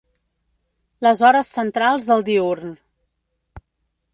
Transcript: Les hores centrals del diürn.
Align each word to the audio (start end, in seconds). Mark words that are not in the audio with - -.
Les 1.07 1.21
hores 1.27 1.51
centrals 1.57 2.07
del 2.13 2.25
diürn. 2.31 2.73